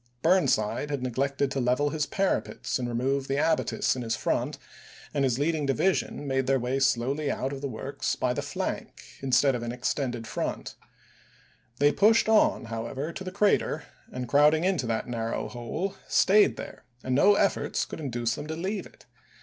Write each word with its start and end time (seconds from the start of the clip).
Burnside 0.23 0.89
had 0.89 1.03
neglected 1.03 1.51
to 1.51 1.59
level 1.59 1.91
his 1.91 2.07
para 2.07 2.37
Report 2.37 2.45
pets 2.63 2.79
and 2.79 2.87
remove 2.89 3.27
the 3.27 3.37
abatis 3.37 3.95
in 3.95 4.01
his 4.01 4.15
front, 4.15 4.57
and 5.13 5.23
his 5.23 5.35
Committee 5.35 5.59
x....., 5.59 5.61
of 5.61 5.67
the'wax 5.67 5.67
lading 5.67 5.67
division 6.17 6.27
made 6.27 6.47
their 6.47 6.59
way 6.59 6.79
slowly 6.79 7.29
out 7.29 7.53
of 7.53 7.61
the 7.61 7.67
parti', 7.69 7.83
works 7.85 8.15
by 8.15 8.33
the 8.33 8.41
flank 8.41 9.03
instead 9.21 9.53
of 9.53 9.61
in 9.61 9.71
extended 9.71 10.25
front. 10.25 10.73
P. 11.79 11.85
182. 11.85 11.85
They 11.85 11.91
pushed 11.99 12.27
on, 12.27 12.65
however, 12.73 13.13
to 13.13 13.23
the 13.23 13.31
crater, 13.31 13.83
and 14.11 14.27
crowd 14.27 14.55
ing 14.55 14.63
into 14.63 14.87
that 14.87 15.07
narrow 15.07 15.47
hole, 15.47 15.93
stayed 16.07 16.57
there, 16.57 16.83
and 17.03 17.13
no 17.13 17.35
efforts 17.35 17.85
could 17.85 17.99
induce 17.99 18.33
them 18.33 18.47
to 18.47 18.55
leave 18.55 18.87
it. 18.87 19.05